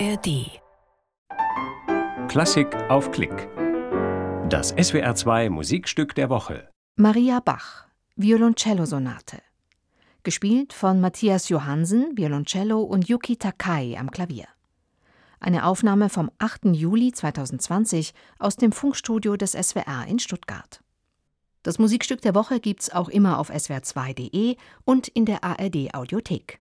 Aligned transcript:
ARD. 0.00 0.60
Klassik 2.28 2.74
auf 2.88 3.12
Klick. 3.12 3.48
Das 4.48 4.74
SWR2 4.74 5.50
Musikstück 5.50 6.16
der 6.16 6.30
Woche. 6.30 6.68
Maria 6.96 7.38
Bach, 7.38 7.86
Violoncello-Sonate. 8.16 9.40
Gespielt 10.24 10.72
von 10.72 11.00
Matthias 11.00 11.48
Johansen, 11.48 12.16
Violoncello 12.16 12.80
und 12.80 13.08
Yuki 13.08 13.36
Takai 13.36 13.96
am 13.96 14.10
Klavier. 14.10 14.46
Eine 15.38 15.64
Aufnahme 15.64 16.08
vom 16.08 16.30
8. 16.38 16.64
Juli 16.72 17.12
2020 17.12 18.14
aus 18.40 18.56
dem 18.56 18.72
Funkstudio 18.72 19.36
des 19.36 19.52
SWR 19.52 20.06
in 20.08 20.18
Stuttgart. 20.18 20.80
Das 21.62 21.78
Musikstück 21.78 22.20
der 22.20 22.34
Woche 22.34 22.58
gibt's 22.58 22.90
auch 22.90 23.08
immer 23.08 23.38
auf 23.38 23.50
swr2.de 23.50 24.56
und 24.84 25.06
in 25.08 25.24
der 25.24 25.44
ARD 25.44 25.94
Audiothek. 25.94 26.63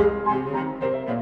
Música 0.00 1.19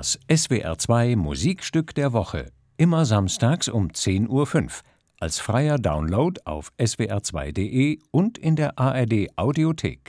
Das 0.00 0.18
SWR2 0.30 1.14
Musikstück 1.14 1.94
der 1.94 2.14
Woche. 2.14 2.52
Immer 2.78 3.04
samstags 3.04 3.68
um 3.68 3.88
10.05 3.88 4.28
Uhr. 4.30 4.70
Als 5.20 5.40
freier 5.40 5.76
Download 5.76 6.40
auf 6.46 6.72
swr2.de 6.78 7.98
und 8.10 8.38
in 8.38 8.56
der 8.56 8.78
ARD 8.78 9.28
Audiothek. 9.36 10.00